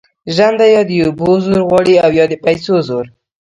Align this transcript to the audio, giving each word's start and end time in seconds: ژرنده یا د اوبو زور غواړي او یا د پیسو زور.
ژرنده 0.35 0.65
یا 0.75 0.81
د 0.89 0.91
اوبو 1.05 1.29
زور 1.45 1.61
غواړي 1.69 1.95
او 2.05 2.11
یا 2.19 2.25
د 2.31 2.33
پیسو 2.45 2.73
زور. 2.87 3.05